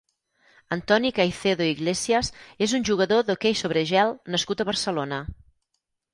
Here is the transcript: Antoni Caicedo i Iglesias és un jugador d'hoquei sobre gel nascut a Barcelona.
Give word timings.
Antoni 0.75 1.11
Caicedo 1.17 1.67
i 1.67 1.73
Iglesias 1.73 2.31
és 2.67 2.73
un 2.79 2.87
jugador 2.91 3.23
d'hoquei 3.29 3.59
sobre 3.61 3.85
gel 3.93 4.17
nascut 4.39 4.67
a 4.67 4.69
Barcelona. 4.73 5.23